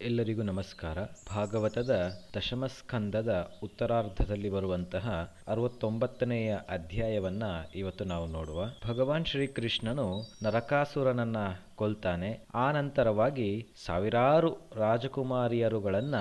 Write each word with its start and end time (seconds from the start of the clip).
ಎಲ್ಲರಿಗೂ 0.00 0.42
ನಮಸ್ಕಾರ. 0.42 0.98
ಭಾಗವತದ 1.36 2.10
ದಶಮಸ್ಕಂದದ 2.36 3.50
ಉತ್ತರಾರ್ಧದಲ್ಲಿ 3.62 4.50
ಬರುವಂತಹ 4.50 5.34
ಅರವತ್ತೊಂಬತ್ತನೆಯ 5.48 6.58
ಅಧ್ಯಾಯವನ್ನ 6.70 7.42
ಇವತ್ತು 7.74 8.04
ನಾವು 8.04 8.26
ನೋಡುವ. 8.26 8.64
ಭಗವಾನ್ 8.88 9.24
ಶ್ರೀಕೃಷ್ಣನು 9.24 10.22
ನರಕಾಸುರನನ್ನ 10.42 11.36
ಕೊಲ್ತಾನೆ. 11.76 12.40
ಆ 12.54 12.70
ನಂತರವಾಗಿ 12.70 13.66
ಸಾವಿರಾರು 13.86 14.56
ರಾಜಕುಮಾರಿಯರುಗಳನ್ನ 14.76 16.14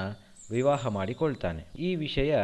ವಿವಾಹ 0.51 0.87
ಮಾಡಿಕೊಳ್ತಾನೆ. 0.87 1.63
ಈ 1.79 1.95
ವಿಷಯ 1.95 2.37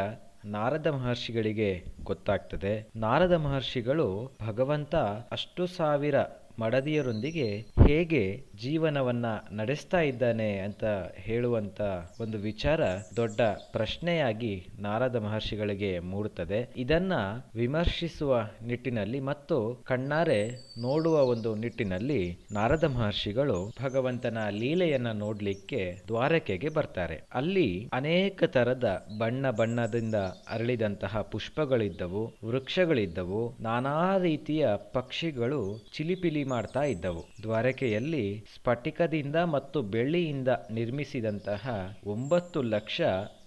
ನಾರದ 0.44 0.86
ಮಹರ್ಷಿಗಳಿಗೆ 0.86 1.84
ಗೊತ್ತಾಗ್ತದೆ. 2.04 2.88
ನಾರದ 2.96 3.32
ಮಹರ್ಷಿಗಳು 3.32 4.30
ಭಗವಂತ 4.46 4.96
ಅಷ್ಟು 5.32 5.66
ಸಾವಿರ 5.66 6.14
ಮಡದಿಯರೊಂದಿಗೆ 6.60 7.48
ಹೇಗೆ 7.86 8.44
ಜೀವನವನ್ನ 8.62 9.26
ನಡೆಸ್ತಾ 9.52 10.00
ಇದ್ದಾನೆ 10.00 10.58
ಅಂತ 10.58 10.84
ಹೇಳುವಂತ 11.14 11.80
ಒಂದು 12.20 12.38
ವಿಚಾರ 12.38 12.80
ದೊಡ್ಡ 13.16 13.40
ಪ್ರಶ್ನೆಯಾಗಿ 13.72 14.66
ನಾರದ 14.78 15.16
ಮಹರ್ಷಿಗಳಿಗೆ 15.16 15.98
ಮೂಡುತ್ತದೆ. 15.98 16.68
ಇದನ್ನ 16.76 17.12
ವಿಮರ್ಶಿಸುವ 17.54 18.40
ನಿಟ್ಟಿನಲ್ಲಿ 18.66 19.20
ಮತ್ತು 19.20 19.82
ಕಣ್ಣಾರೆ 19.84 20.50
ನೋಡುವ 20.78 21.22
ಒಂದು 21.24 21.54
ನಿಟ್ಟಿನಲ್ಲಿ 21.54 22.38
ನಾರದ 22.52 22.84
ಮಹರ್ಷಿಗಳು 22.84 23.72
ಭಗವಂತನ 23.82 24.38
ಲೀಲೆಯನ್ನ 24.50 25.12
ನೋಡ್ಲಿಕ್ಕೆ 25.12 26.00
ದ್ವಾರಕೆಗೆ 26.08 26.68
ಬರ್ತಾರೆ. 26.68 27.22
ಅಲ್ಲಿ 27.34 27.88
ಅನೇಕ 27.92 28.44
ತರದ 28.44 29.06
ಬಣ್ಣ 29.18 29.50
ಬಣ್ಣದಿಂದ 29.50 30.14
ಅರಳಿದಂತಹ 30.48 31.20
ಪುಷ್ಪಗಳಿದ್ದವು, 31.20 32.34
ವೃಕ್ಷಗಳಿದ್ದವು, 32.44 33.56
ನಾನಾ 33.60 34.16
ರೀತಿಯ 34.18 34.68
ಪಕ್ಷಿಗಳು 34.92 35.86
ಚಿಲಿಪಿಲಿ 35.96 36.44
ಮಾಡ್ತಾ 36.46 36.82
ಇದ್ದವು. 36.82 37.22
ದ್ವಾರಕೆಯಲ್ಲಿ 37.42 38.46
ಸ್ಫಟಿಕದಿಂದ 38.54 39.36
ಮತ್ತು 39.36 39.82
ಬೆಳ್ಳಿಯಿಂದ 39.82 40.48
ನಿರ್ಮಿಸಿದಂತಹ 40.70 41.64
ಒಂಬತ್ತು 42.06 42.62
ಲಕ್ಷ 42.62 43.00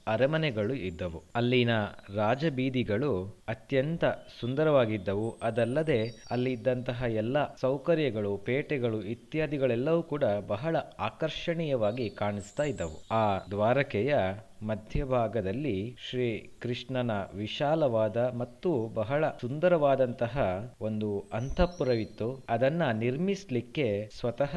ಅರಮನೆಗಳು 0.09 0.73
ಇದ್ದವು. 0.73 1.19
ಅಲ್ಲಿನ 1.35 1.73
ರಾಜಬೀದಿಗಳು 2.15 3.11
ಅತ್ಯಂತ 3.47 4.05
ಸುಂದರವಾಗಿದ್ದವು. 4.39 5.27
ಅದಲ್ಲದೆ 5.43 5.99
ಅಲ್ಲಿ 6.31 6.51
ಇದ್ದಂತಹ 6.51 7.03
ಎಲ್ಲ 7.13 7.37
ಸೌಕರ್ಯಗಳು, 7.61 8.37
ಪೇಟೆಗಳು 8.37 9.01
ಇತ್ಯಾದಿಗಳೆಲ್ಲವೂ 9.03 10.03
ಕೂಡ 10.03 10.23
ಬಹಳ 10.47 10.75
ಆಕರ್ಷಣೀಯವಾಗಿ 10.99 12.09
ಕಾಣಿಸ್ತಾ 12.09 12.63
ಇದ್ದವು. 12.63 12.97
ಆ 13.11 13.23
ದ್ವಾರಕೆಯ 13.51 14.13
ಮಧ್ಯಭಾಗದಲ್ಲಿ 14.61 15.77
ಶ್ರೀ 16.09 16.27
ಕೃಷ್ಣನ 16.61 17.11
ವಿಶಾಲವಾದ 17.35 18.17
ಮತ್ತು 18.17 18.71
ಬಹಳ 18.93 19.25
ಸುಂದರವಾದಂತಹ 19.41 20.35
ಒಂದು 20.81 21.09
ಅಂತಃಪುರವಿತ್ತು. 21.33 22.29
ಅದನ್ನ 22.49 22.91
ನಿರ್ಮಿಸಲಿಕ್ಕೆ 22.91 23.87
ಸ್ವತಃ 24.19 24.55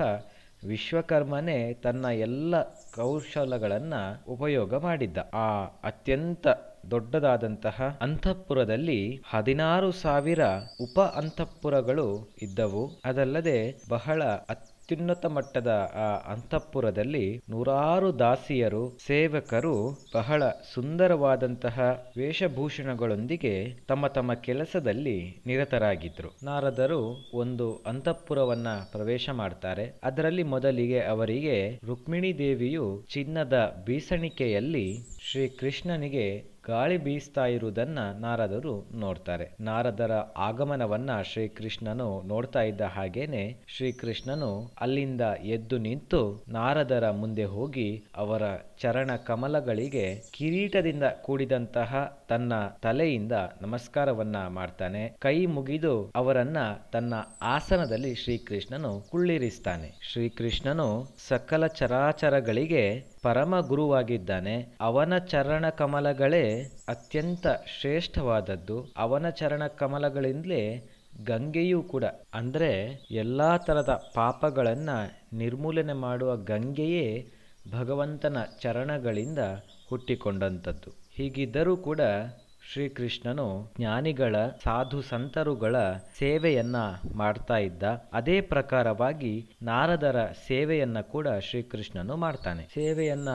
ವಿಶ್ವಕರ್ಮನೇ 0.67 1.73
ತನ್ನ 1.73 2.05
ಎಲ್ಲ 2.05 2.63
ಕೌಶಲಗಳನ್ನ 2.95 3.95
ಉಪಯೋಗ 4.29 4.75
ಮಾಡಿದ್ದ. 4.75 5.19
ಆ 5.19 5.65
ಅತ್ಯಂತ 5.85 6.47
ದೊಡ್ಡದಾದಂತಹ 6.91 7.99
ಅಂತಃಪುರದಲ್ಲಿ 8.01 9.23
ಹದಿನಾರು 9.31 9.93
ಸಾವಿರ 9.93 10.41
ಉಪ 10.81 11.01
ಅಂತಃಪುರಗಳು 11.01 12.35
ಇದ್ದವು. 12.43 13.01
ಅದಲ್ಲದೆ 13.05 13.59
ಬಹಳ 13.89 14.23
ಅತ್ಯುನ್ನತ 14.93 15.27
ಮಟ್ಟದ, 15.27 15.69
ಆ, 15.95 16.33
ಅಂತಃಪುರದಲ್ಲಿ 16.33 17.41
ನೂರಾರು 17.51 18.19
ದಾಸಿಯರು, 18.19 18.99
ಸೇವಕರು, 19.07 19.99
ಬಹಳ 20.15 20.43
ಸುಂದರವಾದಂತಹ 20.75 22.05
ವೇಷಭೂಷಣಗಳೊಂದಿಗೆ 22.19 23.73
ತಮ್ಮ 23.89 24.07
ತಮ್ಮ 24.07 24.35
ಕೆಲಸದಲ್ಲಿ 24.35 25.43
ನಿರತರಾಗಿದ್ರು. 25.47 26.29
ನಾರದರು 26.43 27.31
ಒಂದು 27.35 27.83
ಅಂತಃಪುರವನ್ನ 27.87 28.69
ಪ್ರವೇಶ 28.93 29.31
ಮಾಡ್ತಾರೆ. 29.33 30.01
ಅದರಲ್ಲಿ 30.05 30.43
ಮೊದಲಿಗೆ 30.43 31.01
ಅವರಿಗೆ 31.01 31.81
ರುಕ್ಮಿಣಿ 31.87 32.39
ದೇವಿಯು 32.39 33.05
ಚಿನ್ನದ 33.13 33.83
ಬೀಸಣಿಕೆಯಲ್ಲಿ 33.87 34.99
ಶ್ರೀ 35.31 35.49
ಕೃಷ್ಣನಿಗೆ 35.49 36.53
ಗಾಳಿ 36.65 36.97
ಬೀಸ್ತಾ 36.99 37.47
ಇರುವುದನ್ನ 37.47 37.99
ನಾರದರು 38.21 38.73
ನೋಡ್ತಾರೆ. 38.95 39.47
ನಾರದರ 39.61 40.13
ಆಗಮನವನ್ನ 40.41 41.11
ಶ್ರೀಕೃಷ್ಣನು 41.23 42.09
ನೋಡ್ತಾ 42.27 42.63
ಇದ್ದ 42.63 42.81
ಹಾಗೇನೆ 42.93 43.43
ಶ್ರೀಕೃಷ್ಣನು 43.69 44.51
ಅಲ್ಲಿಂದ 44.81 45.21
ಎದ್ದು 45.51 45.79
ನಿಂತು 45.79 46.21
ನಾರದರ 46.49 47.11
ಮುಂದೆ 47.13 47.45
ಹೋಗಿ 47.55 47.89
ಅವರ 48.17 48.43
ಚರಣ 48.79 49.11
ಕಮಲಗಳಿಗೆ 49.27 50.07
ಕಿರೀಟದಿಂದ 50.33 51.05
ಕೂಡಿದಂತಹ 51.23 51.91
ತನ್ನ 52.33 52.67
ತಲೆಯಿಂದ 52.67 53.33
ನಮಸ್ಕಾರವನ್ನ 53.61 54.47
ಮಾಡ್ತಾನೆ. 54.47 55.17
ಕೈ 55.19 55.47
ಮುಗಿದು 55.47 56.13
ಅವರನ್ನ 56.15 56.57
ತನ್ನ 56.93 57.15
ಆಸನದಲ್ಲಿ 57.43 58.15
ಶ್ರೀಕೃಷ್ಣನು 58.15 59.01
ಕುಳ್ಳಿರಿಸ್ತಾನೆ. 59.11 59.99
ಶ್ರೀಕೃಷ್ಣನು 60.13 61.09
ಸಕಲ 61.29 61.67
ಚರಾಚರಗಳಿಗೆ 61.67 63.05
ಪರಮ 63.23 63.61
ಗುರುವಾಗಿದ್ದಾನೆ. 63.61 64.77
ಅವನ 64.81 65.19
ಚರಣ 65.19 65.69
ಕಮಲಗಳೇ 65.69 66.63
ಅತ್ಯಂತ 66.89 67.47
ಶ್ರೇಷ್ಠವಾದದ್ದು. 67.81 68.93
ಅವನ 68.97 69.29
ಚರಣ 69.31 69.67
ಕಮಲಗಳಿಂದಲೇ 69.67 70.89
ಗಂಗೆಯೂ 71.25 71.83
ಕೂಡ. 71.83 72.05
ಅಂದರೆ 72.35 72.71
ಎಲ್ಲ 73.11 73.57
ಥರದ 73.57 74.03
ಪಾಪಗಳನ್ನು 74.15 74.99
ನಿರ್ಮೂಲನೆ 75.37 75.93
ಮಾಡುವ 75.93 76.37
ಗಂಗೆಯೇ 76.37 77.33
ಭಗವಂತನ 77.73 78.37
ಚರಣಗಳಿಂದ 78.61 79.39
ಹುಟ್ಟಿಕೊಂಡಂಥದ್ದು. 79.91 81.02
ಹೀಗಿದ್ದರೂ 81.17 81.77
ಕೂಡ 81.77 82.01
ಶ್ರೀಕೃಷ್ಣನು 82.73 83.73
ಜ್ಞಾನಿಗಳ, 83.79 84.37
ಸಾಧು 84.49 85.03
ಸಂತರುಗಳ 85.03 85.77
ಸೇವೆಯನ್ನ 86.19 86.77
ಮಾಡ್ತಾ 87.15 87.57
ಇದ್ದ. 87.57 87.83
ಅದೇ 88.13 88.41
ಪ್ರಕಾರವಾಗಿ 88.41 89.47
ನಾರದರ 89.63 90.25
ಸೇವೆಯನ್ನ 90.47 91.01
ಕೂಡ 91.01 91.29
ಶ್ರೀಕೃಷ್ಣನು 91.29 92.17
ಮಾಡ್ತಾನೆ. 92.17 92.63
ಸೇವೆಯನ್ನ 92.75 93.29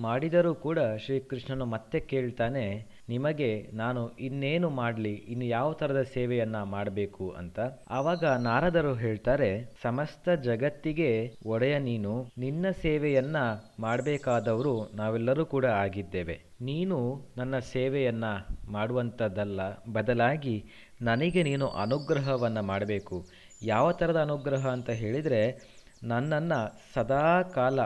ಮಾಡಿದರೂ 0.00 0.54
ಕೂಡ 0.54 0.78
ಶ್ರೀಕೃಷ್ಣನು 1.04 1.66
ಮತ್ತೆ 1.66 2.00
ಕೇಳ್ತಾನೆ 2.00 2.86
ನಿಮಗೆ 3.08 3.70
ನಾನು 3.72 4.08
ಇನ್ನೇನು 4.08 4.70
ಮಾಡಲಿ, 4.70 5.14
ಇನ್ನು 5.14 5.44
ಯಾವ 5.44 5.72
ಥರದ 5.72 6.02
ಸೇವೆಯನ್ನು 6.02 6.64
ಮಾಡಬೇಕು 6.64 7.30
ಅಂತ? 7.30 7.60
ಆವಾಗ 7.90 8.24
ನಾರದರು 8.24 8.94
ಹೇಳ್ತಾರೆ, 8.94 9.74
ಸಮಸ್ತ 9.82 10.28
ಜಗತ್ತಿಗೆ 10.28 11.34
ಒಡೆಯ 11.46 11.78
ನೀನು, 11.78 12.30
ನಿನ್ನ 12.38 12.66
ಸೇವೆಯನ್ನ 12.82 13.36
ಮಾಡಬೇಕಾದವರು 13.80 14.90
ನಾವೆಲ್ಲರೂ 14.94 15.46
ಕೂಡ 15.46 15.64
ಆಗಿದ್ದೇವೆ. 15.64 16.40
ನೀನು 16.60 17.26
ನನ್ನ 17.36 17.58
ಸೇವೆಯನ್ನ 17.58 18.24
ಮಾಡುವಂಥದ್ದಲ್ಲ, 18.68 19.60
ಬದಲಾಗಿ 19.92 20.64
ನನಗೆ 21.02 21.42
ನೀನು 21.42 21.68
ಅನುಗ್ರಹವನ್ನು 21.68 22.62
ಮಾಡಬೇಕು. 22.62 23.26
ಯಾವ 23.62 23.92
ಥರದ 23.92 24.20
ಅನುಗ್ರಹ 24.20 24.66
ಅಂತ 24.66 24.90
ಹೇಳಿದರೆ, 24.90 25.58
ನನ್ನನ್ನು 26.02 26.82
ಸದಾ 26.94 27.42
ಕಾಲ 27.42 27.80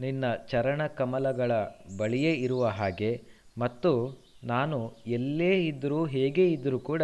ನಿನ್ನ 0.00 0.24
ಚರಣ 0.34 0.86
ಕಮಲಗಳ 0.86 1.52
ಬಳಿಯೇ 1.98 2.32
ಇರುವ 2.32 2.66
ಹಾಗೆ 2.66 3.22
ಮತ್ತು 3.58 3.92
ನಾನು 4.44 4.96
ಎಲ್ಲೇ 5.06 5.66
ಇದ್ದರೂ 5.66 6.04
ಹೇಗೆ 6.04 6.52
ಇದ್ದರೂ 6.52 6.78
ಕೂಡ 6.78 7.02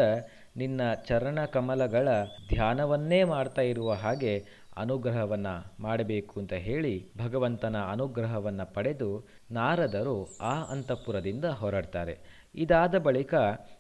ನಿನ್ನ 0.56 0.81
ಚರಣ 1.06 1.45
ಕಮಲಗಳ 1.45 2.09
ಧ್ಯಾನವನ್ನೇ 2.49 3.25
ಮಾಡ್ತಾ 3.25 3.62
ಇರುವ 3.62 3.93
ಹಾಗೆ 3.93 4.65
ಅನುಗ್ರಹವನ್ನು 4.77 5.83
ಮಾಡಬೇಕು 5.83 6.41
ಅಂತ 6.41 6.53
ಹೇಳಿ 6.53 7.12
ಭಗವಂತನ 7.19 7.77
ಅನುಗ್ರಹವನ್ನು 7.91 8.75
ಪಡೆದು 8.75 9.25
ನಾರದರು 9.50 10.37
ಆ 10.41 10.65
ಅಂತಃಪುರದಿಂದ 10.65 11.45
ಹೊರಡ್ತಾರೆ. 11.45 12.45
ಇದಾದ 12.55 12.99
ಬಳಿಕ 12.99 13.34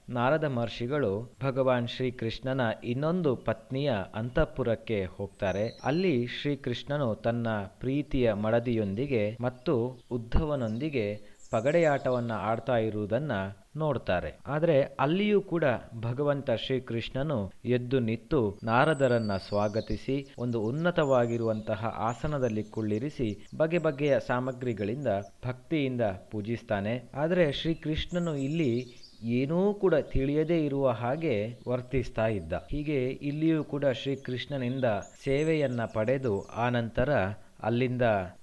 ನಾರದ 0.08 0.44
ಮಹರ್ಷಿಗಳು 0.44 1.36
ಭಗವಾನ್ 1.42 1.88
ಶ್ರೀಕೃಷ್ಣನ 1.88 2.60
ಇನ್ನೊಂದು 2.84 3.36
ಪತ್ನಿಯ 3.36 3.92
ಅಂತಃಪುರಕ್ಕೆ 4.14 5.04
ಹೋಗ್ತಾರೆ. 5.04 5.68
ಅಲ್ಲಿ 5.84 6.26
ಶ್ರೀಕೃಷ್ಣನು 6.26 7.14
ತನ್ನ 7.14 7.46
ಪ್ರೀತಿಯ 7.64 8.32
ಮಡದಿಯೊಂದಿಗೆ 8.32 9.36
ಮತ್ತು 9.40 9.98
ಉದ್ಧವನೊಂದಿಗೆ 10.10 11.33
ಪಗಡೆಯಾಟವನ್ನ 11.54 12.32
ಆಡ್ತಾ 12.50 12.76
ಇರುವುದನ್ನ 12.78 13.32
ನೋಡ್ತಾರೆ. 13.76 14.30
ಆದರೆ 14.46 14.76
ಅಲ್ಲಿಯೂ 15.00 15.38
ಕೂಡ 15.42 15.64
ಭಗವಂತ 16.00 16.50
ಶ್ರೀಕೃಷ್ಣನು 16.64 17.38
ಎದ್ದು 17.68 17.98
ನಿಂತು 17.98 18.40
ನಾರದರನ್ನ 18.64 19.36
ಸ್ವಾಗತಿಸಿ, 19.48 20.16
ಒಂದು 20.38 20.58
ಉನ್ನತವಾಗಿರುವಂತಹ 20.60 21.84
ಆಸನದಲ್ಲಿ 22.08 22.64
ಕುಳ್ಳಿರಿಸಿ 22.64 23.28
ಬಗೆ 23.56 23.78
ಬಗೆಯ 23.78 24.16
ಸಾಮಗ್ರಿಗಳಿಂದ 24.26 25.10
ಭಕ್ತಿಯಿಂದ 25.46 26.04
ಪೂಜಿಸ್ತಾನೆ. 26.30 26.94
ಆದರೆ 27.14 27.46
ಶ್ರೀಕೃಷ್ಣನು 27.52 28.34
ಇಲ್ಲಿ 28.36 28.72
ಏನೂ 29.32 29.58
ಕೂಡ 29.74 29.94
ತಿಳಿಯದೇ 30.14 30.58
ಇರುವ 30.64 30.88
ಹಾಗೆ 31.02 31.34
ವರ್ತಿಸ್ತಾ 31.68 32.26
ಇದ್ದ. 32.28 32.52
ಹೀಗೆ 32.70 32.98
ಇಲ್ಲಿಯೂ 33.28 33.60
ಕೂಡ 33.64 33.84
ಶ್ರೀಕೃಷ್ಣನಿಂದ 34.02 34.86
ಸೇವೆಯನ್ನ 35.24 35.82
ಪಡೆದು 35.94 36.34
ಆನಂತರ 36.66 37.10
ಅಲ್ಲಿಂದ 37.64 38.02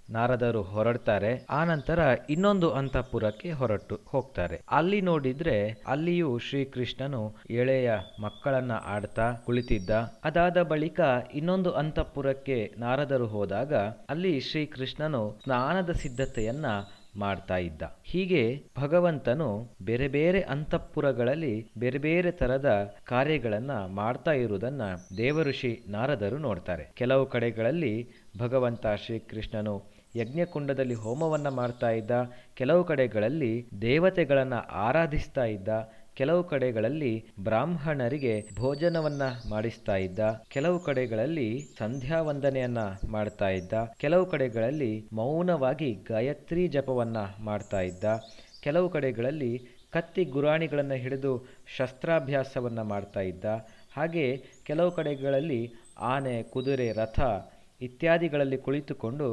ನಾರದರು 0.10 0.62
ಹೊರಡ್ತಾರೆ. 0.62 1.46
ಆ 1.50 1.64
ನಂತರ 1.64 2.00
ಇನ್ನೊಂದು 2.30 2.72
ಅಂತಃಪುರಕ್ಕೆ 2.72 3.52
ಹೊರಟು 3.52 4.00
ಹೋಗ್ತಾರೆ. 4.06 4.62
ಅಲ್ಲಿ 4.72 5.02
ನೋಡಿದ್ರೆ 5.02 5.58
ಅಲ್ಲಿಯೂ 5.88 6.38
ಶ್ರೀಕೃಷ್ಣನು 6.38 7.36
ಎಳೆಯ 7.50 7.92
ಮಕ್ಕಳನ್ನ 8.22 8.72
ಆಡ್ತಾ 8.86 9.32
ಕುಳಿತಿದ್ದ. 9.46 9.90
ಅದಾದ 10.24 10.62
ಬಳಿಕ 10.62 11.02
ಇನ್ನೊಂದು 11.34 11.72
ಅಂತಃಪುರಕ್ಕೆ 11.72 12.74
ನಾರದರು 12.78 13.28
ಹೋದಾಗ 13.28 13.74
ಅಲ್ಲಿ 14.10 14.40
ಶ್ರೀಕೃಷ್ಣನು 14.40 15.40
ಸ್ನಾನದ 15.44 15.90
ಸಿದ್ಧತೆಯನ್ನ 15.92 16.66
ಮಾಡ್ತಾ 17.20 17.58
ಇದ್ದ. 17.58 17.82
ಹೀಗೆ 18.04 18.44
ಭಗವಂತನು 18.80 19.50
ಬೇರೆ 19.86 20.08
ಬೇರೆ 20.08 20.42
ಅಂತಃಪುರಗಳಲ್ಲಿ 20.42 21.72
ಬೇರೆ 21.78 21.98
ಬೇರೆ 21.98 22.32
ತರದ 22.32 22.96
ಕಾರ್ಯಗಳನ್ನ 23.04 23.72
ಮಾಡ್ತಾ 23.88 24.32
ಇರುವುದನ್ನ 24.32 24.82
ದೇವಋಷಿ 25.18 25.84
ನಾರದರು 25.88 26.38
ನೋಡ್ತಾರೆ. 26.38 26.92
ಕೆಲವು 26.94 27.26
ಕಡೆಗಳಲ್ಲಿ 27.26 28.10
ಭಗವಂತ 28.38 28.86
ಶ್ರೀಕೃಷ್ಣನು 29.06 29.92
ಯಜ್ಞಕುಂಡದಲ್ಲಿ 30.16 30.94
ಹೋಮವನ್ನು 30.94 31.52
ಮಾಡ್ತಾ 31.52 31.90
ಇದ್ದ, 31.90 32.12
ಕೆಲವು 32.54 32.84
ಕಡೆಗಳಲ್ಲಿ 32.84 33.68
ದೇವತೆಗಳನ್ನು 33.82 34.68
ಆರಾಧಿಸ್ತಾ 34.68 35.46
ಇದ್ದ, 35.46 35.68
ಕೆಲವು 36.16 36.44
ಕಡೆಗಳಲ್ಲಿ 36.44 37.26
ಬ್ರಾಹ್ಮಣರಿಗೆ 37.40 38.50
ಭೋಜನವನ್ನ 38.56 39.22
ಮಾಡಿಸ್ತಾ 39.50 39.96
ಇದ್ದ, 39.96 40.20
ಕೆಲವು 40.50 40.80
ಕಡೆಗಳಲ್ಲಿ 40.80 41.60
ಸಂಧ್ಯಾ 41.80 42.22
ವಂದನೆಯನ್ನ 42.22 42.78
ಮಾಡ್ತಾ 43.10 43.50
ಇದ್ದ, 43.50 43.74
ಕೆಲವು 43.98 44.26
ಕಡೆಗಳಲ್ಲಿ 44.26 45.10
ಮೌನವಾಗಿ 45.14 45.94
ಗಾಯತ್ರಿ 45.94 46.68
ಜಪವನ್ನ 46.68 47.18
ಮಾಡ್ತಾ 47.40 47.82
ಇದ್ದ, 47.82 48.04
ಕೆಲವು 48.62 48.90
ಕಡೆಗಳಲ್ಲಿ 48.90 49.54
ಕತ್ತಿ 49.92 50.24
ಗುರಾಣಿಗಳನ್ನು 50.26 50.96
ಹಿಡಿದು 50.96 51.48
ಶಸ್ತ್ರಾಭ್ಯಾಸವನ್ನು 51.78 52.84
ಮಾಡ್ತಾ 52.84 53.20
ಇದ್ದ, 53.22 53.46
ಹಾಗೆ 53.94 54.38
ಕೆಲವು 54.64 54.92
ಕಡೆಗಳಲ್ಲಿ 54.92 55.74
ಆನೆ, 55.98 56.44
ಕುದುರೆ, 56.44 56.92
ರಥ 56.92 57.20
ಇತ್ಯಾದಿಗಳಲ್ಲಿ 57.82 58.58
ಕುಳಿತುಕೊಂಡು 58.58 59.28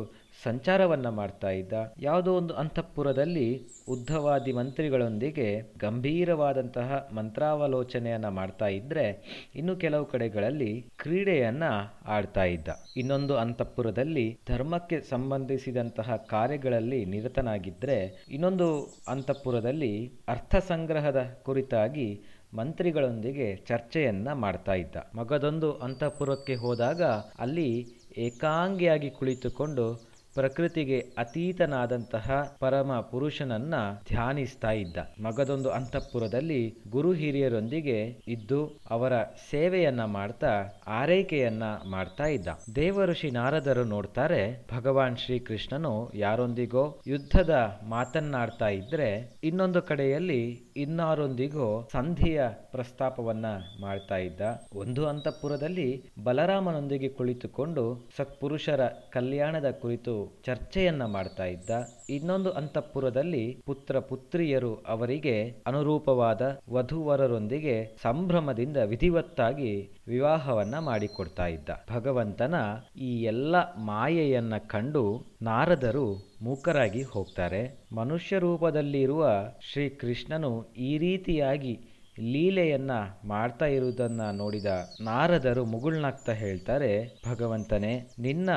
ಸಂಚಾರವನ್ನು 0.44 1.10
ಮಾಡ್ತಾ 1.10 1.50
ಇದ್ದ. 1.50 1.72
ಯಾವುದೋ 1.98 2.34
ಒಂದು 2.34 2.54
ಅಂತಃಪುರದಲ್ಲಿ 2.54 3.46
ಉದ್ಧವಾದಿ 3.88 4.52
ಮಂತ್ರಿಗಳೊಂದಿಗೆ 4.52 5.46
ಗಂಭೀರವಾದಂತಹ 5.78 7.08
ಮಂತ್ರಾವಲೋಚನೆಯನ್ನು 7.12 8.30
ಮಾಡ್ತಾ 8.30 8.66
ಇದ್ದರೆ 8.66 9.06
ಇನ್ನು 9.54 9.76
ಕೆಲವು 9.76 10.04
ಕಡೆಗಳಲ್ಲಿ 10.04 10.86
ಕ್ರೀಡೆಯನ್ನು 10.98 11.70
ಆಡ್ತಾ 12.06 12.44
ಇದ್ದ. 12.44 12.68
ಇನ್ನೊಂದು 12.96 13.36
ಅಂತಃಪುರದಲ್ಲಿ 13.36 14.38
ಧರ್ಮಕ್ಕೆ 14.48 15.00
ಸಂಬಂಧಿಸಿದಂತಹ 15.00 16.16
ಕಾರ್ಯಗಳಲ್ಲಿ 16.16 17.04
ನಿರತನಾಗಿದ್ದರೆ 17.04 18.26
ಇನ್ನೊಂದು 18.30 18.68
ಅಂತಃಪುರದಲ್ಲಿ 19.08 19.92
ಅರ್ಥ 20.28 20.56
ಸಂಗ್ರಹದ 20.68 21.22
ಕುರಿತಾಗಿ 21.42 22.08
ಮಂತ್ರಿಗಳೊಂದಿಗೆ 22.54 23.56
ಚರ್ಚೆಯನ್ನ 23.56 24.32
ಮಾಡ್ತಾ 24.32 24.74
ಇದ್ದ. 24.74 24.96
ಮಗದೊಂದು 25.14 25.72
ಅಂತಃಪುರಕ್ಕೆ 25.72 26.54
ಹೋದಾಗ 26.54 27.02
ಅಲ್ಲಿ 27.38 27.70
ಏಕಾಂಗಿಯಾಗಿ 28.18 29.10
ಕುಳಿತುಕೊಂಡು 29.10 30.07
ಪ್ರಕೃತಿಗೆ 30.38 30.98
ಅತೀತನಾದಂತಹ 31.18 32.56
ಪರಮ 32.60 33.00
ಪುರುಷನನ್ನ 33.10 33.74
ಧ್ಯಾನಿಸ್ತಾ 34.08 34.70
ಇದ್ದ. 34.70 34.96
ಮಗದೊಂದು 35.22 35.70
ಅಂತಃಪುರದಲ್ಲಿ 35.70 36.78
ಗುರು 36.90 37.12
ಹಿರಿಯರೊಂದಿಗೆ 37.12 38.22
ಇದ್ದು 38.28 38.80
ಅವರ 38.90 39.12
ಸೇವೆಯನ್ನ 39.50 40.04
ಮಾಡ್ತಾ 40.04 40.82
ಆರೈಕೆಯನ್ನ 40.86 41.62
ಮಾಡ್ತಾ 41.90 42.24
ಇದ್ದ. 42.24 42.48
ದೇವಋಷಿ 42.76 43.30
ನಾರದರು 43.30 43.84
ನೋಡ್ತಾರೆ, 43.84 44.66
ಭಗವಾನ್ 44.76 45.16
ಶ್ರೀಕೃಷ್ಣನು 45.16 46.10
ಯಾರೊಂದಿಗೋ 46.14 47.00
ಯುದ್ಧದ 47.06 47.54
ಮಾತನ್ನಾಡ್ತಾ 47.88 48.68
ಇದ್ರೆ 48.68 49.38
ಇನ್ನೊಂದು 49.44 49.82
ಕಡೆಯಲ್ಲಿ 49.82 50.42
ಇನ್ನಾರೊಂದಿಗೋ 50.76 51.88
ಸಂಧಿಯ 51.92 52.42
ಪ್ರಸ್ತಾಪವನ್ನ 52.48 53.46
ಮಾಡ್ತಾ 53.80 54.16
ಇದ್ದ. 54.16 54.40
ಒಂದು 54.74 55.06
ಅಂತಃಪುರದಲ್ಲಿ 55.06 55.88
ಬಲರಾಮನೊಂದಿಗೆ 56.24 57.08
ಕುಳಿತುಕೊಂಡು 57.08 58.08
ಸತ್ಪುರುಷರ 58.16 58.86
ಕಲ್ಯಾಣದ 59.12 59.70
ಕುರಿತು 59.70 60.14
ಚರ್ಚೆಯನ್ನ 60.44 61.04
ಮಾಡ್ತಾ 61.04 61.44
ಇದ್ದ. 61.44 61.70
ಇನ್ನೊಂದು 62.08 62.50
ಅಂತಃಪುರದಲ್ಲಿ 62.50 63.62
ಪುತ್ರ 63.66 63.98
ಪುತ್ರಿಯರು 63.98 64.74
ಅವರಿಗೆ 64.74 65.48
ಅನುರೂಪವಾದ 65.66 66.58
ವಧುವರರೊಂದಿಗೆ 66.70 67.96
ಸಂಭ್ರಮದಿಂದ 68.02 68.76
ವಿಧಿವತ್ತಾಗಿ 68.76 69.90
ವಿವಾಹವನ್ನ 70.06 70.78
ಮಾಡಿಕೊಡ್ತಾ 70.78 71.46
ಇದ್ದ. 71.46 71.68
ಭಗವಂತನ 71.90 72.54
ಈ 72.96 73.22
ಎಲ್ಲ 73.22 73.56
ಮಾಯೆಯನ್ನ 73.76 74.56
ಕಂಡು 74.56 75.24
ನಾರದರು 75.42 76.34
ಮೂಕರಾಗಿ 76.42 77.02
ಹೋಗ್ತಾರೆ. 77.02 77.86
ಮನುಷ್ಯ 77.94 78.38
ರೂಪದಲ್ಲಿರುವ 78.38 79.28
ಶ್ರೀಕೃಷ್ಣನು 79.72 80.72
ಈ 80.72 80.98
ರೀತಿಯಾಗಿ 80.98 81.78
ಲೀಲೆಯನ್ನ 82.20 82.90
ಮಾಡ್ತಾ 83.24 83.66
ಇರುವುದನ್ನ 83.66 84.20
ನೋಡಿದ 84.32 84.66
ನಾರದರು 85.00 85.64
ಮುಗುಳ್ನಾಗ್ತಾ 85.64 86.32
ಹೇಳ್ತಾರೆ, 86.32 87.20
ಭಗವಂತನೇ, 87.30 88.08
ನಿನ್ನ 88.18 88.50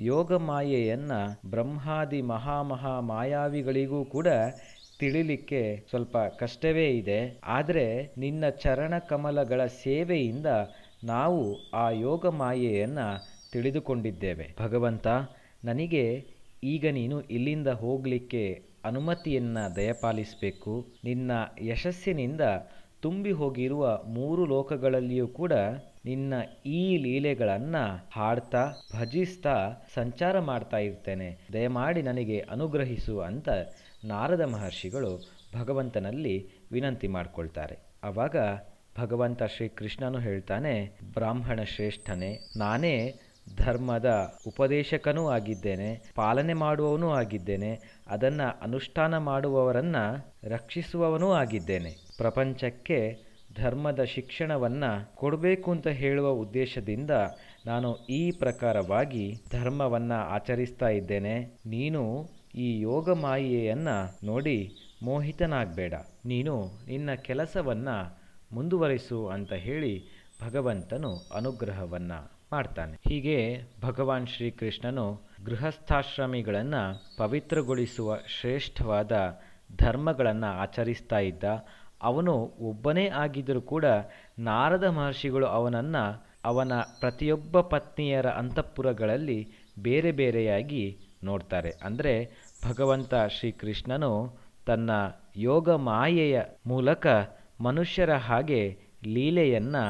ಯೋಗ 0.00 0.32
ಮಾಯೆಯನ್ನು 0.32 1.50
ಬ್ರಹ್ಮಾದಿ 1.50 2.22
ಮಹಾಮಹಾ 2.22 3.00
ಮಾಯಾವಿಗಳಿಗೂ 3.00 4.04
ಕೂಡ 4.04 4.28
ತಿಳಿಲಿಕ್ಕೆ 5.00 5.86
ಸ್ವಲ್ಪ 5.90 6.16
ಕಷ್ಟವೇ 6.18 6.90
ಇದೆ. 6.90 7.40
ಆದರೆ 7.44 8.14
ನಿನ್ನ 8.18 8.48
ಚರಣ 8.48 8.98
ಕಮಲಗಳ 8.98 9.66
ಸೇವೆಯಿಂದ 9.66 10.46
ನಾವು 11.04 11.42
ಆ 11.74 11.90
ಯೋಗ 11.90 12.26
ಮಾಯೆಯನ್ನು 12.26 13.06
ತಿಳಿದುಕೊಂಡಿದ್ದೇವೆ. 13.52 14.54
ಭಗವಂತ, 14.58 15.06
ನನಗೆ 15.64 16.04
ಈಗ 16.64 16.86
ನೀನು 16.90 17.20
ಇಲ್ಲಿಂದ 17.20 17.68
ಹೋಗಲಿಕ್ಕೆ 17.68 18.64
ಅನುಮತಿಯನ್ನು 18.84 19.76
ದಯಪಾಲಿಸಬೇಕು. 19.76 20.74
ನಿನ್ನ 21.04 21.30
ಯಶಸ್ಸಿನಿಂದ 21.62 22.40
ತುಂಬಿ 23.00 23.32
ಹೋಗಿರುವ 23.32 24.02
ಮೂರು 24.06 24.46
ಲೋಕಗಳಲ್ಲಿಯೂ 24.46 25.26
ಕೂಡ 25.26 25.52
ನಿನ್ನ 26.04 26.34
ಈ 26.66 26.96
ಲೀಲೆಗಳನ್ನು 26.96 28.08
ಹಾಡ್ತಾ, 28.12 28.72
ಭಜಿಸ್ತಾ, 28.96 29.70
ಸಂಚಾರ 29.94 30.40
ಮಾಡ್ತಾ 30.40 30.78
ಇರ್ತೇನೆ. 30.78 31.48
ದಯಮಾಡಿ 31.52 32.02
ನನಗೆ 32.02 32.46
ಅನುಗ್ರಹಿಸು 32.50 33.20
ಅಂತ 33.20 33.48
ನಾರದ 34.04 34.40
ಮಹರ್ಷಿಗಳು 34.40 35.30
ಭಗವಂತನಲ್ಲಿ 35.58 36.48
ವಿನಂತಿ 36.72 37.08
ಮಾಡಿಕೊಳ್ತಾರೆ. 37.08 37.78
ಆವಾಗ 38.04 38.36
ಭಗವಂತ 38.98 39.42
ಶ್ರೀಕೃಷ್ಣನು 39.42 40.18
ಹೇಳ್ತಾನೆ, 40.18 40.98
ಬ್ರಾಹ್ಮಣ 41.14 41.62
ಶ್ರೇಷ್ಠನೇ, 41.62 42.38
ನಾನೇ 42.56 43.14
ಧರ್ಮದ 43.56 44.34
ಉಪದೇಶಕನೂ 44.46 45.28
ಆಗಿದ್ದೇನೆ, 45.28 46.12
ಪಾಲನೆ 46.14 46.54
ಮಾಡುವವನೂ 46.54 47.10
ಆಗಿದ್ದೇನೆ, 47.10 47.80
ಅದನ್ನು 48.06 48.62
ಅನುಷ್ಠಾನ 48.62 49.18
ಮಾಡುವವರನ್ನು 49.18 50.34
ರಕ್ಷಿಸುವವನೂ 50.50 51.32
ಆಗಿದ್ದೇನೆ. 51.32 52.07
ಪ್ರಪಂಚಕ್ಕೆ 52.18 53.28
ಧರ್ಮದ 53.56 54.04
ಶಿಕ್ಷಣವನ್ನು 54.04 55.16
ಕೊಡಬೇಕು 55.16 55.70
ಅಂತ 55.70 55.86
ಹೇಳುವ 55.86 56.28
ಉದ್ದೇಶದಿಂದ 56.28 57.10
ನಾನು 57.66 57.96
ಈ 57.96 58.30
ಪ್ರಕಾರವಾಗಿ 58.30 59.34
ಧರ್ಮವನ್ನು 59.52 60.14
ಆಚರಿಸ್ತಾ 60.14 60.88
ಇದ್ದೇನೆ. 60.88 61.40
ನೀನು 61.66 62.02
ಈ 62.54 62.80
ಯೋಗ 62.80 63.12
ಮಾಯೆಯನ್ನು 63.12 64.26
ನೋಡಿ 64.26 64.72
ಮೋಹಿತನಾಗಬೇಡ. 65.02 65.94
ನೀನು 66.24 66.66
ನಿನ್ನ 66.86 67.14
ಕೆಲಸವನ್ನು 67.14 68.18
ಮುಂದುವರಿಸು 68.52 69.28
ಅಂತ 69.28 69.52
ಹೇಳಿ 69.52 70.02
ಭಗವಂತನು 70.42 71.12
ಅನುಗ್ರಹವನ್ನು 71.34 72.32
ಮಾಡ್ತಾನೆ. 72.52 72.96
ಹೀಗೆ 73.08 73.60
ಭಗವಾನ್ 73.82 74.26
ಶ್ರೀಕೃಷ್ಣನು 74.26 75.20
ಗೃಹಸ್ಥಾಶ್ರಮಿಗಳನ್ನು 75.44 76.82
ಪವಿತ್ರಗೊಳಿಸುವ 77.18 78.16
ಶ್ರೇಷ್ಠವಾದ 78.40 79.40
ಧರ್ಮಗಳನ್ನು 79.78 80.46
ಆಚರಿಸ್ತಾ 80.46 81.18
ಇದ್ದ. 81.18 81.44
ಅವನು 82.02 82.34
ಒಬ್ಬನೇ 82.60 83.08
ಆಗಿದ್ದರೂ 83.08 83.60
ಕೂಡ 83.60 83.84
ನಾರದ 84.38 84.84
ಮಹರ್ಷಿಗಳು 84.84 85.46
ಅವನನ್ನು 85.46 86.24
ಅವನ 86.44 86.72
ಪ್ರತಿಯೊಬ್ಬ 87.00 87.60
ಪತ್ನಿಯರ 87.60 88.26
ಅಂತಃಪುರಗಳಲ್ಲಿ 88.26 89.48
ಬೇರೆ 89.82 90.12
ಬೇರೆಯಾಗಿ 90.12 90.96
ನೋಡ್ತಾರೆ. 91.24 91.70
ಅಂದರೆ 91.84 92.30
ಭಗವಂತ 92.68 93.14
ಶ್ರೀಕೃಷ್ಣನು 93.14 94.38
ತನ್ನ 94.66 94.90
ಯೋಗ 95.36 95.70
ಮಾಯೆಯ 95.70 96.40
ಮೂಲಕ 96.66 97.06
ಮನುಷ್ಯರ 97.60 98.12
ಹಾಗೆ 98.14 98.78
ಲೀಲೆಯನ್ನು 99.06 99.84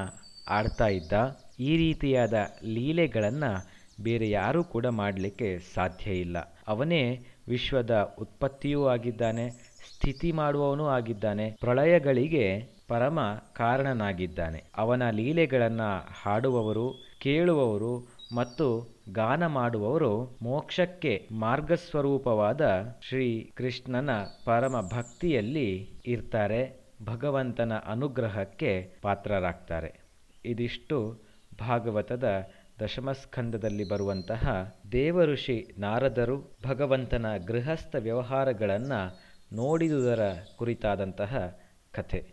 ಆಡ್ತಾ 0.49 0.87
ಇದ್ದ. 0.87 1.13
ಈ 1.61 1.77
ರೀತಿಯಾದ 1.77 2.35
ಲೀಲೆಗಳನ್ನು 2.65 3.79
ಬೇರೆ 4.03 4.31
ಯಾರೂ 4.31 4.65
ಕೂಡ 4.65 4.87
ಮಾಡಲಿಕ್ಕೆ 4.87 5.59
ಸಾಧ್ಯ 5.75 6.11
ಇಲ್ಲ. 6.11 6.39
ಅವನೇ 6.69 7.19
ವಿಶ್ವದ 7.49 8.15
ಉತ್ಪತ್ತಿಯೂ 8.19 8.87
ಆಗಿದ್ದಾನೆ. 8.87 9.68
ಸ್ಥಿತಿ 9.95 10.33
ಮಾಡುವವನೂ 10.33 10.87
ಆಗಿದ್ದಾನೆ. 10.87 11.51
ಪ್ರಳಯಗಳಿಗೆ 11.61 12.79
ಪರಮ 12.89 13.21
ಕಾರಣನಾಗಿದ್ದಾನೆ. 13.57 14.65
ಅವನ 14.77 15.11
ಲೀಲೆಗಳನ್ನು 15.11 16.09
ಹಾಡುವವರು, 16.23 16.95
ಕೇಳುವವರು 17.21 18.19
ಮತ್ತು 18.37 18.99
ಗಾನ 19.13 19.47
ಮಾಡುವವರು 19.47 20.39
ಮೋಕ್ಷಕ್ಕೆ 20.43 21.29
ಮಾರ್ಗಸ್ವರೂಪವಾದ 21.33 22.63
ಶ್ರೀ 23.03 23.51
ಕೃಷ್ಣನ 23.55 24.11
ಪರಮ 24.45 24.81
ಭಕ್ತಿಯಲ್ಲಿ 24.97 25.91
ಇರ್ತಾರೆ. 26.07 26.81
ಭಗವಂತನ 27.05 27.73
ಅನುಗ್ರಹಕ್ಕೆ 27.87 28.93
ಪಾತ್ರರಾಗ್ತಾರೆ. 29.03 30.01
ಇದಿಷ್ಟು 30.45 31.19
ಭಾಗವತದ 31.61 32.47
ದಶಮಸ್ಕಂದದಲ್ಲಿ 32.81 33.89
ಬರುವಂತಹ 33.89 34.75
ದೇವಋಷಿ 34.93 35.75
ನಾರದರು 35.79 36.57
ಭಗವಂತನ 36.67 37.27
ಗೃಹಸ್ಥ 37.47 37.97
ವ್ಯವಹಾರಗಳನ್ನು 37.99 39.28
ನೋಡಿದುದರ 39.53 40.37
ಕುರಿತಾದಂತಹ 40.57 41.59
ಕಥೆ. 41.93 42.31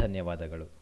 ಧನ್ಯವಾದಗಳು. 0.00 0.77